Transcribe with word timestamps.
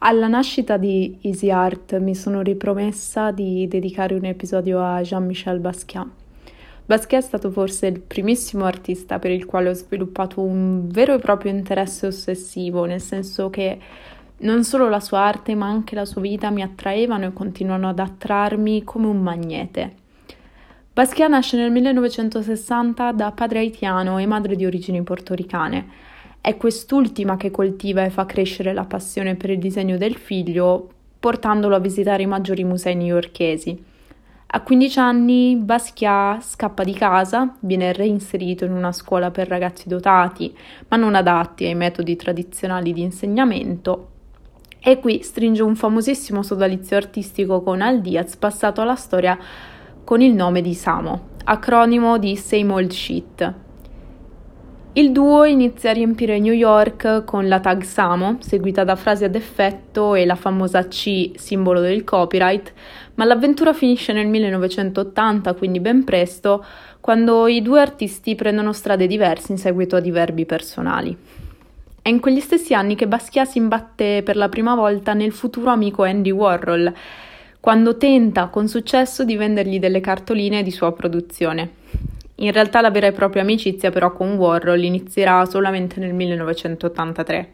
Alla 0.00 0.28
nascita 0.28 0.76
di 0.76 1.18
Easy 1.22 1.50
Art 1.50 1.98
mi 1.98 2.14
sono 2.14 2.40
ripromessa 2.40 3.32
di 3.32 3.66
dedicare 3.66 4.14
un 4.14 4.26
episodio 4.26 4.80
a 4.80 5.00
Jean-Michel 5.00 5.58
Basquiat. 5.58 6.06
Basquiat 6.86 7.20
è 7.20 7.26
stato 7.26 7.50
forse 7.50 7.88
il 7.88 7.98
primissimo 7.98 8.64
artista 8.64 9.18
per 9.18 9.32
il 9.32 9.44
quale 9.44 9.70
ho 9.70 9.72
sviluppato 9.72 10.40
un 10.40 10.86
vero 10.86 11.14
e 11.14 11.18
proprio 11.18 11.50
interesse 11.50 12.06
ossessivo, 12.06 12.84
nel 12.84 13.00
senso 13.00 13.50
che 13.50 13.76
non 14.38 14.62
solo 14.62 14.88
la 14.88 15.00
sua 15.00 15.18
arte 15.18 15.56
ma 15.56 15.66
anche 15.66 15.96
la 15.96 16.04
sua 16.04 16.20
vita 16.20 16.48
mi 16.50 16.62
attraevano 16.62 17.26
e 17.26 17.32
continuano 17.32 17.88
ad 17.88 17.98
attrarmi 17.98 18.84
come 18.84 19.08
un 19.08 19.20
magnete. 19.20 19.94
Basquiat 20.92 21.28
nasce 21.28 21.56
nel 21.56 21.72
1960 21.72 23.10
da 23.10 23.32
padre 23.32 23.58
haitiano 23.58 24.18
e 24.18 24.26
madre 24.26 24.54
di 24.54 24.64
origini 24.64 25.02
portoricane 25.02 25.86
è 26.40 26.56
quest'ultima 26.56 27.36
che 27.36 27.50
coltiva 27.50 28.04
e 28.04 28.10
fa 28.10 28.26
crescere 28.26 28.72
la 28.72 28.84
passione 28.84 29.34
per 29.34 29.50
il 29.50 29.58
disegno 29.58 29.96
del 29.96 30.14
figlio, 30.14 30.88
portandolo 31.18 31.74
a 31.74 31.80
visitare 31.80 32.22
i 32.22 32.26
maggiori 32.26 32.64
musei 32.64 32.94
newyorkesi. 32.94 33.84
A 34.50 34.62
15 34.62 34.98
anni 34.98 35.56
Basquiat 35.56 36.40
scappa 36.42 36.82
di 36.82 36.94
casa, 36.94 37.54
viene 37.60 37.92
reinserito 37.92 38.64
in 38.64 38.72
una 38.72 38.92
scuola 38.92 39.30
per 39.30 39.46
ragazzi 39.46 39.88
dotati, 39.88 40.56
ma 40.88 40.96
non 40.96 41.14
adatti 41.14 41.66
ai 41.66 41.74
metodi 41.74 42.16
tradizionali 42.16 42.94
di 42.94 43.02
insegnamento, 43.02 44.08
e 44.80 45.00
qui 45.00 45.22
stringe 45.22 45.62
un 45.62 45.74
famosissimo 45.74 46.42
sodalizio 46.42 46.96
artistico 46.96 47.62
con 47.62 47.82
Al 47.82 48.00
Diaz 48.00 48.36
passato 48.36 48.80
alla 48.80 48.94
storia 48.94 49.36
con 50.04 50.22
il 50.22 50.32
nome 50.32 50.62
di 50.62 50.72
Samo, 50.72 51.30
acronimo 51.44 52.16
di 52.16 52.34
Same 52.36 52.72
Old 52.72 52.90
Shit, 52.90 53.54
il 54.98 55.12
duo 55.12 55.44
inizia 55.44 55.90
a 55.90 55.92
riempire 55.92 56.40
New 56.40 56.52
York 56.52 57.22
con 57.24 57.46
la 57.46 57.60
tag 57.60 57.82
Samo, 57.82 58.38
seguita 58.40 58.82
da 58.82 58.96
frasi 58.96 59.22
ad 59.22 59.36
effetto 59.36 60.16
e 60.16 60.26
la 60.26 60.34
famosa 60.34 60.88
C, 60.88 61.30
simbolo 61.36 61.78
del 61.78 62.02
copyright, 62.02 62.72
ma 63.14 63.24
l'avventura 63.24 63.72
finisce 63.72 64.12
nel 64.12 64.26
1980, 64.26 65.54
quindi 65.54 65.78
ben 65.78 66.02
presto, 66.02 66.64
quando 67.00 67.46
i 67.46 67.62
due 67.62 67.80
artisti 67.80 68.34
prendono 68.34 68.72
strade 68.72 69.06
diverse 69.06 69.52
in 69.52 69.58
seguito 69.58 69.94
a 69.94 70.00
diverbi 70.00 70.44
personali. 70.46 71.16
È 72.02 72.08
in 72.08 72.18
quegli 72.18 72.40
stessi 72.40 72.74
anni 72.74 72.96
che 72.96 73.06
Basquiat 73.06 73.46
si 73.46 73.58
imbatte 73.58 74.24
per 74.24 74.34
la 74.34 74.48
prima 74.48 74.74
volta 74.74 75.12
nel 75.14 75.30
futuro 75.30 75.70
amico 75.70 76.02
Andy 76.02 76.32
Warhol, 76.32 76.92
quando 77.60 77.96
tenta 77.96 78.48
con 78.48 78.66
successo 78.66 79.22
di 79.22 79.36
vendergli 79.36 79.78
delle 79.78 80.00
cartoline 80.00 80.64
di 80.64 80.72
sua 80.72 80.92
produzione. 80.92 82.07
In 82.40 82.52
realtà 82.52 82.80
la 82.80 82.90
vera 82.90 83.08
e 83.08 83.12
propria 83.12 83.42
amicizia 83.42 83.90
però 83.90 84.12
con 84.12 84.36
Warhol 84.36 84.82
inizierà 84.82 85.44
solamente 85.44 85.98
nel 85.98 86.14
1983. 86.14 87.52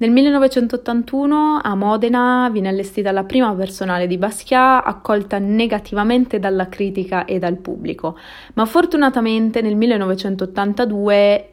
Nel 0.00 0.12
1981 0.12 1.58
a 1.60 1.74
Modena 1.74 2.48
viene 2.52 2.68
allestita 2.68 3.10
la 3.10 3.24
prima 3.24 3.52
personale 3.54 4.06
di 4.06 4.16
Basquiat, 4.16 4.86
accolta 4.86 5.38
negativamente 5.38 6.38
dalla 6.38 6.68
critica 6.68 7.24
e 7.24 7.40
dal 7.40 7.56
pubblico, 7.56 8.16
ma 8.54 8.64
fortunatamente 8.64 9.60
nel 9.60 9.74
1982 9.74 11.52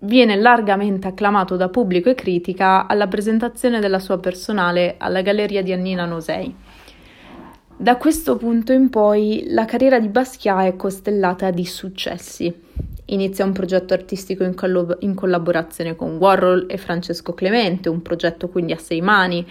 viene 0.00 0.36
largamente 0.36 1.08
acclamato 1.08 1.56
da 1.56 1.68
pubblico 1.68 2.08
e 2.08 2.14
critica 2.14 2.86
alla 2.86 3.08
presentazione 3.08 3.80
della 3.80 3.98
sua 3.98 4.18
personale 4.18 4.94
alla 4.96 5.20
Galleria 5.20 5.62
di 5.62 5.72
Annina 5.72 6.06
Nosei. 6.06 6.54
Da 7.76 7.96
questo 7.96 8.36
punto 8.36 8.72
in 8.72 8.88
poi 8.88 9.46
la 9.48 9.64
carriera 9.64 9.98
di 9.98 10.08
Basquiat 10.08 10.64
è 10.66 10.76
costellata 10.76 11.50
di 11.50 11.66
successi. 11.66 12.52
Inizia 13.06 13.44
un 13.44 13.52
progetto 13.52 13.92
artistico 13.92 14.44
in, 14.44 14.54
collo- 14.54 14.96
in, 15.00 15.14
collaborazione 15.14 15.96
con 15.96 16.16
Warhol 16.16 16.66
e 16.68 16.78
Francesco 16.78 17.34
Clemente, 17.34 17.88
un 17.88 18.00
progetto 18.00 18.48
quindi 18.48 18.72
a 18.72 18.78
sei 18.78 19.00
mani. 19.00 19.44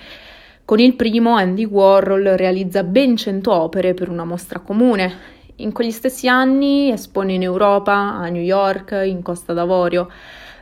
Con 0.64 0.80
il 0.80 0.96
primo 0.96 1.36
Andy 1.36 1.66
Warhol 1.66 2.24
realizza 2.38 2.84
ben 2.84 3.18
cento 3.18 3.52
opere 3.52 3.94
per 3.94 4.10
una 4.10 4.24
mostra 4.24 4.60
comune. 4.60 5.12
In 5.58 5.74
quegli 5.74 5.92
stessi 5.92 6.30
anni 6.30 6.92
espone 6.92 7.34
in 7.34 7.44
Europa, 7.44 7.94
a 7.94 8.30
New 8.30 8.42
York, 8.42 9.00
in 9.06 9.22
Costa 9.22 9.52
d'Avorio. 9.52 10.09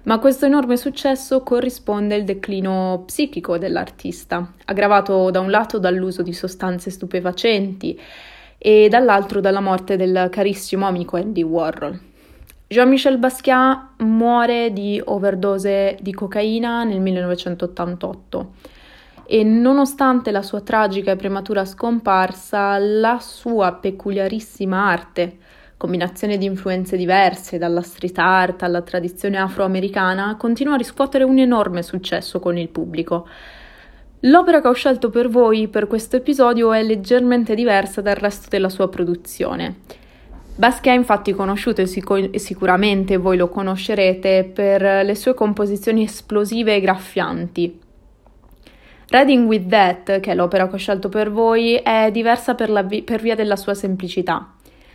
Ma 0.03 0.17
questo 0.17 0.47
enorme 0.47 0.78
successo 0.78 1.44
corrisponde 1.44 2.16
il 2.16 2.23
declino 2.23 3.03
psichico 3.06 3.59
dell'artista, 3.59 4.53
aggravato 4.66 5.29
da 5.29 5.39
un 5.39 5.51
lato 5.51 5.78
dall'uso 5.78 6.23
di 6.23 6.34
sostanze 6.34 6.89
stupefacenti 6.89 8.00
e 8.57 8.88
dall'altro 8.90 9.41
dalla 9.41 9.59
morte 9.59 9.97
del 9.97 10.28
carissimo 10.31 10.88
amico 10.88 11.17
Andy 11.17 11.44
Warhol. 11.44 12.00
Jean-Michel 12.67 13.19
Basquiat 13.19 14.01
muore 14.01 14.73
di 14.73 15.00
overdose 15.03 15.97
di 16.01 16.13
cocaina 16.13 16.84
nel 16.84 17.00
1988 17.00 18.53
e 19.25 19.44
nonostante 19.44 20.31
la 20.31 20.41
sua 20.41 20.61
tragica 20.61 21.11
e 21.11 21.16
prematura 21.16 21.63
scomparsa, 21.63 22.78
la 22.79 23.19
sua 23.19 23.73
peculiarissima 23.73 24.84
arte 24.84 25.38
combinazione 25.81 26.38
di 26.38 26.46
influenze 26.46 26.96
diverse, 26.96 27.58
dalla 27.58 27.81
street 27.81 28.19
art 28.19 28.62
alla 28.62 28.84
tradizione 28.84 29.40
afroamericana, 29.40 30.36
continua 30.38 30.75
a 30.75 30.78
riscuotere 30.78 31.24
un 31.24 31.40
enorme 31.40 31.81
successo 31.81 32.40
con 32.40 32.56
il 32.56 32.69
pubblico. 32.69 33.28
L'opera 34.20 34.62
che 34.62 34.68
ho 34.68 34.74
scelto 34.74 35.09
per 35.09 35.28
voi 35.28 35.70
per 35.70 35.88
questo 35.88 36.18
episodio 36.18 36.72
è 36.72 36.84
leggermente 36.84 37.56
diversa 37.56 38.00
dal 38.00 38.14
resto 38.14 38.47
della 38.47 38.70
sua 38.70 38.90
produzione. 38.90 39.78
Basquiat 40.56 40.96
è 40.96 41.00
infatti 41.00 41.34
conosciuto 41.34 41.81
e, 41.81 41.88
sic- 41.88 42.38
sicuramente 42.38 43.18
voi 43.18 43.38
lo 43.38 43.50
conoscerete 43.50 44.52
per 44.53 45.03
le 45.03 45.16
sue 45.16 45.34
composizioni 45.34 46.03
esplosive 46.03 46.75
e 46.75 46.80
graffianti. 46.80 47.80
Reading 49.08 49.47
with 49.47 49.68
That, 49.68 50.20
che 50.20 50.31
è 50.31 50.36
l'opera 50.36 50.68
che 50.68 50.75
ho 50.75 50.78
scelto 50.78 51.09
per 51.09 51.31
voi, 51.31 51.74
è 51.78 52.12
diversa 52.12 52.53
per, 52.53 52.86
vi- 52.86 53.02
per 53.02 53.20
via 53.20 53.34
della 53.34 53.56
sua 53.56 53.74
semplicità 53.74 54.53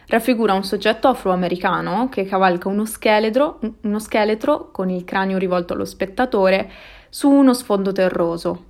raffigura 0.09 0.55
un 0.55 0.65
soggetto 0.65 1.09
afroamericano 1.09 2.09
che 2.09 2.25
cavalca 2.25 2.69
uno 2.69 2.85
scheletro, 2.85 3.59
uno 3.83 3.99
scheletro 3.99 4.71
con 4.71 4.89
il 4.89 5.05
cranio 5.05 5.39
rivolto 5.39 5.73
allo 5.73 5.85
spettatore 5.85 6.71
su 7.09 7.29
uno 7.29 7.55
sfondo 7.55 7.93
terroso. 7.93 8.65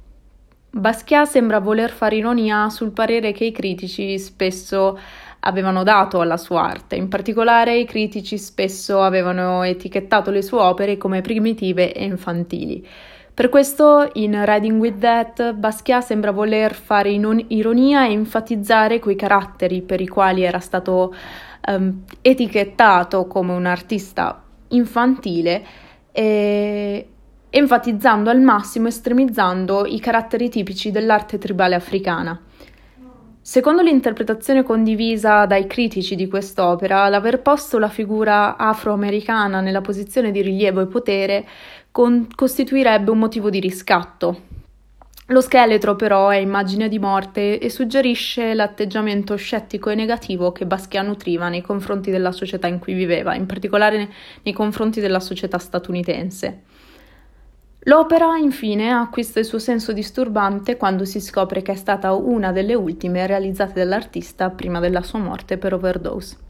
Basquiat 0.70 1.26
sembra 1.26 1.58
voler 1.58 1.90
fare 1.90 2.16
ironia 2.16 2.68
sul 2.68 2.90
parere 2.90 3.32
che 3.32 3.44
i 3.44 3.52
critici 3.52 4.18
spesso 4.18 4.98
avevano 5.40 5.82
dato 5.82 6.20
alla 6.20 6.36
sua 6.36 6.62
arte, 6.62 6.96
in 6.96 7.08
particolare 7.08 7.78
i 7.78 7.86
critici 7.86 8.36
spesso 8.36 9.00
avevano 9.00 9.62
etichettato 9.62 10.30
le 10.30 10.42
sue 10.42 10.58
opere 10.58 10.98
come 10.98 11.20
primitive 11.20 11.92
e 11.92 12.04
infantili. 12.04 12.86
Per 13.36 13.50
questo 13.50 14.08
in 14.14 14.46
Riding 14.46 14.80
with 14.80 14.98
That 14.98 15.52
Basquiat 15.52 16.02
sembra 16.02 16.30
voler 16.30 16.72
fare 16.72 17.10
ironia 17.10 18.06
e 18.06 18.12
enfatizzare 18.12 18.98
quei 18.98 19.14
caratteri 19.14 19.82
per 19.82 20.00
i 20.00 20.08
quali 20.08 20.42
era 20.42 20.58
stato 20.58 21.14
um, 21.66 22.04
etichettato 22.22 23.26
come 23.26 23.52
un 23.52 23.66
artista 23.66 24.42
infantile, 24.68 25.62
e, 26.12 27.08
enfatizzando 27.50 28.30
al 28.30 28.40
massimo, 28.40 28.88
estremizzando 28.88 29.84
i 29.84 30.00
caratteri 30.00 30.48
tipici 30.48 30.90
dell'arte 30.90 31.36
tribale 31.36 31.74
africana. 31.74 32.40
Secondo 33.48 33.80
l'interpretazione 33.80 34.64
condivisa 34.64 35.46
dai 35.46 35.68
critici 35.68 36.16
di 36.16 36.26
quest'opera, 36.26 37.08
l'aver 37.08 37.42
posto 37.42 37.78
la 37.78 37.88
figura 37.88 38.56
afroamericana 38.56 39.60
nella 39.60 39.80
posizione 39.80 40.32
di 40.32 40.42
rilievo 40.42 40.80
e 40.80 40.86
potere 40.86 41.46
con- 41.92 42.26
costituirebbe 42.34 43.08
un 43.12 43.18
motivo 43.18 43.48
di 43.48 43.60
riscatto. 43.60 44.40
Lo 45.26 45.40
scheletro 45.40 45.94
però 45.94 46.30
è 46.30 46.38
immagine 46.38 46.88
di 46.88 46.98
morte 46.98 47.60
e 47.60 47.70
suggerisce 47.70 48.52
l'atteggiamento 48.52 49.36
scettico 49.36 49.90
e 49.90 49.94
negativo 49.94 50.50
che 50.50 50.66
Basquiat 50.66 51.06
nutriva 51.06 51.48
nei 51.48 51.62
confronti 51.62 52.10
della 52.10 52.32
società 52.32 52.66
in 52.66 52.80
cui 52.80 52.94
viveva, 52.94 53.36
in 53.36 53.46
particolare 53.46 54.08
nei 54.42 54.52
confronti 54.52 55.00
della 55.00 55.20
società 55.20 55.58
statunitense. 55.58 56.62
L'opera, 57.88 58.36
infine, 58.36 58.90
acquista 58.90 59.38
il 59.38 59.44
suo 59.44 59.60
senso 59.60 59.92
disturbante 59.92 60.76
quando 60.76 61.04
si 61.04 61.20
scopre 61.20 61.62
che 61.62 61.70
è 61.70 61.76
stata 61.76 62.12
una 62.14 62.50
delle 62.50 62.74
ultime 62.74 63.24
realizzate 63.28 63.74
dall'artista 63.74 64.50
prima 64.50 64.80
della 64.80 65.02
sua 65.02 65.20
morte 65.20 65.56
per 65.56 65.72
overdose. 65.72 66.45